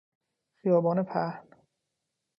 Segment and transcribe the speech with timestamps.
[0.55, 1.47] خیابان پهن